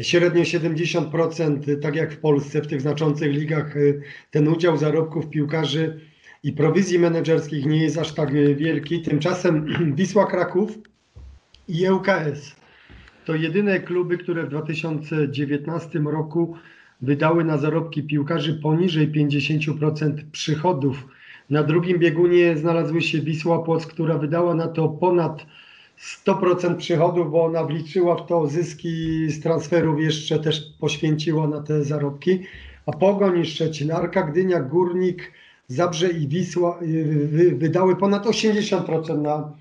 [0.00, 3.76] średnio 70%, tak jak w Polsce, w tych znaczących ligach.
[3.76, 6.00] y, Ten udział zarobków piłkarzy
[6.42, 9.02] i prowizji menedżerskich nie jest aż tak y, wielki.
[9.02, 10.78] Tymczasem Wisła Kraków
[11.68, 12.56] i ŁKS
[13.24, 16.56] to jedyne kluby, które w 2019 roku
[17.02, 21.06] wydały na zarobki piłkarzy poniżej 50% przychodów.
[21.50, 25.46] Na drugim biegunie znalazły się Wisła Płock, która wydała na to ponad
[26.26, 31.84] 100% przychodów, bo ona wliczyła w to zyski z transferów, jeszcze też poświęciła na te
[31.84, 32.42] zarobki.
[32.86, 35.32] A Pogoń, Szczecin, Arka Gdynia, Górnik,
[35.68, 39.52] Zabrze i Wisła y, wy- wydały ponad 80% na,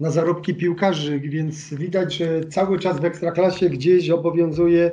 [0.00, 4.90] na zarobki piłkarzy, więc widać, że cały czas w Ekstraklasie gdzieś obowiązuje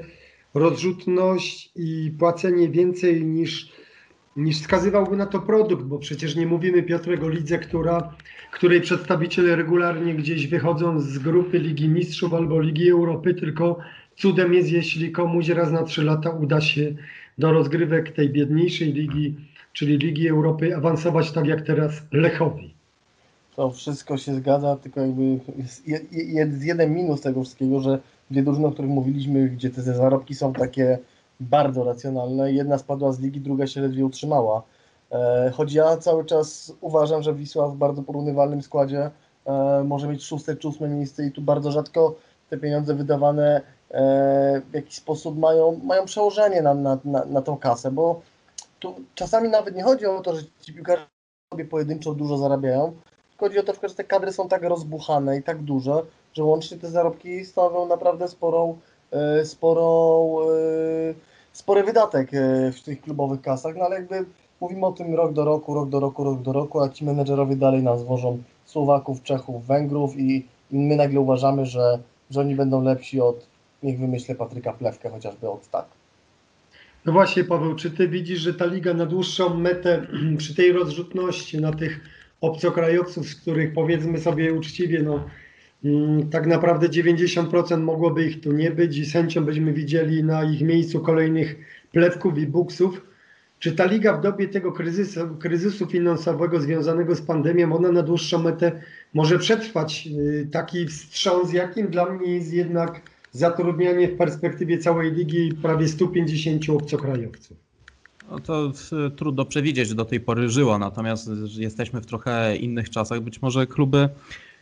[0.53, 3.71] rozrzutność i płacenie więcej niż,
[4.35, 8.13] niż wskazywałby na to produkt, bo przecież nie mówimy Piotrek o lidze, która,
[8.51, 13.77] której przedstawiciele regularnie gdzieś wychodzą z grupy Ligi Mistrzów albo Ligi Europy, tylko
[14.15, 16.95] cudem jest, jeśli komuś raz na trzy lata uda się
[17.37, 19.35] do rozgrywek tej biedniejszej ligi,
[19.73, 22.73] czyli Ligi Europy, awansować tak jak teraz Lechowi.
[23.55, 27.99] To wszystko się zgadza, tylko jakby jest, je- je- jest jeden minus tego wszystkiego, że
[28.31, 30.99] dwie drużyny, o których mówiliśmy, gdzie te zarobki są takie
[31.39, 34.63] bardzo racjonalne, jedna spadła z ligi, druga się ledwie utrzymała.
[35.11, 39.11] E, choć ja cały czas uważam, że Wisła w bardzo porównywalnym składzie
[39.45, 42.15] e, może mieć szóste czy ósme miejsce i tu bardzo rzadko
[42.49, 47.57] te pieniądze wydawane e, w jakiś sposób mają, mają przełożenie na, na, na, na tą
[47.57, 48.21] kasę, bo
[48.79, 51.05] tu czasami nawet nie chodzi o to, że ci piłkarze
[51.53, 52.93] sobie pojedynczo dużo zarabiają,
[53.41, 56.01] Chodzi o to, że te kadry są tak rozbuchane i tak duże,
[56.33, 58.77] że łącznie te zarobki stanowią naprawdę sporą,
[59.11, 61.13] e, sporą, e,
[61.53, 64.25] spory wydatek e, w tych klubowych kasach, no ale jakby
[64.61, 67.55] mówimy o tym rok do roku, rok do roku, rok do roku, a ci menedżerowie
[67.55, 73.21] dalej nas wożą Słowaków, Czechów, Węgrów i, my nagle uważamy, że, że oni będą lepsi
[73.21, 73.47] od,
[73.83, 75.85] niech wymyślę, Patryka Plewkę chociażby od tak.
[77.05, 81.61] No właśnie, Paweł, czy ty widzisz, że ta liga na dłuższą metę przy tej rozrzutności
[81.61, 81.99] na tych
[82.41, 85.23] obcokrajowców, z których powiedzmy sobie uczciwie, no
[86.31, 89.13] tak naprawdę 90% mogłoby ich tu nie być i z
[89.45, 91.55] byśmy widzieli na ich miejscu kolejnych
[91.91, 93.01] plewków i buksów.
[93.59, 98.43] Czy ta liga w dobie tego kryzysu, kryzysu finansowego związanego z pandemią, ona na dłuższą
[98.43, 98.71] metę
[99.13, 103.01] może przetrwać y, taki wstrząs, jakim dla mnie jest jednak
[103.31, 107.57] zatrudnianie w perspektywie całej ligi prawie 150 obcokrajowców.
[108.31, 108.71] No to
[109.07, 113.19] y, trudno przewidzieć, do tej pory żyło, natomiast jesteśmy w trochę innych czasach.
[113.19, 114.09] Być może kluby,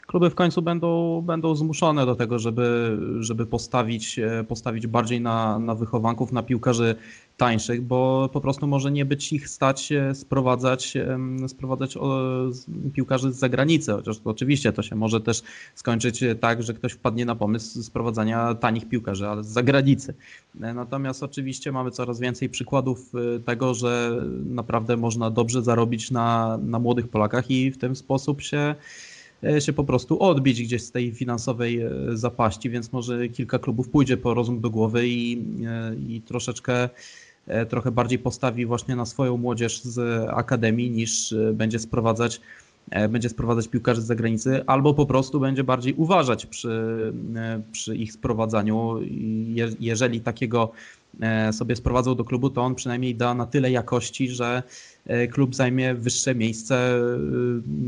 [0.09, 5.59] kluby w końcu będą, będą zmuszone do tego, żeby, żeby postawić, e, postawić bardziej na,
[5.59, 6.95] na wychowanków, na piłkarzy
[7.37, 10.93] tańszych, bo po prostu może nie być ich stać e, sprowadzać,
[11.47, 11.97] sprowadzać
[12.93, 15.43] piłkarzy z zagranicy, chociaż to oczywiście to się może też
[15.75, 20.13] skończyć e, tak, że ktoś wpadnie na pomysł sprowadzania tanich piłkarzy, ale z zagranicy.
[20.55, 23.11] Natomiast oczywiście mamy coraz więcej przykładów
[23.45, 28.75] tego, że naprawdę można dobrze zarobić na, na młodych Polakach i w ten sposób się,
[29.59, 34.17] się po prostu odbić gdzieś z tej finansowej e, zapaści, więc może kilka klubów pójdzie
[34.17, 36.89] po rozum do głowy i, e, i troszeczkę
[37.47, 42.68] e, trochę bardziej postawi właśnie na swoją młodzież z akademii niż e, będzie sprowadzać e,
[43.09, 48.13] będzie sprowadzać piłkarzy z zagranicy, albo po prostu będzie bardziej uważać przy, e, przy ich
[48.13, 48.99] sprowadzaniu.
[49.79, 50.71] Jeżeli takiego
[51.21, 54.63] e, sobie sprowadzą do klubu, to on przynajmniej da na tyle jakości, że
[55.05, 56.99] e, klub zajmie wyższe miejsce e,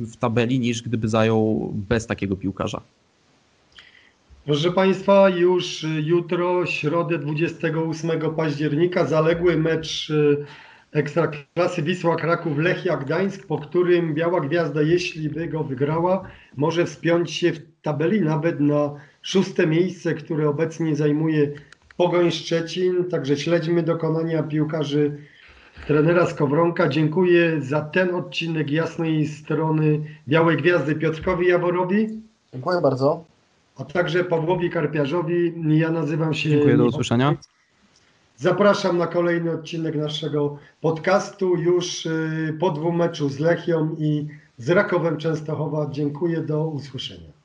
[0.05, 2.81] w tabeli niż gdyby zajął bez takiego piłkarza.
[4.45, 10.11] Proszę Państwa, już jutro, środę 28 października, zaległy mecz
[10.93, 16.23] Ekstraklasy Wisła Kraków Lechia Gdańsk, po którym Biała Gwiazda, jeśli by go wygrała,
[16.57, 21.51] może wspiąć się w tabeli nawet na szóste miejsce, które obecnie zajmuje
[21.97, 23.05] Pogoń Szczecin.
[23.05, 25.17] Także śledźmy dokonania piłkarzy
[25.87, 26.89] trenera Skowronka.
[26.89, 32.07] Dziękuję za ten odcinek jasnej strony Białej Gwiazdy Piotrkowi Jaworowi.
[32.53, 33.25] Dziękuję bardzo.
[33.77, 35.53] a także Pawłowi Karpiarzowi.
[35.67, 36.49] Ja nazywam się.
[36.49, 37.35] Dziękuję, do usłyszenia.
[38.41, 44.27] Zapraszam na kolejny odcinek naszego podcastu już y, po dwumeczu z Lechią i
[44.57, 45.89] z Rakowem Częstochowa.
[45.91, 47.40] Dziękuję, do usłyszenia.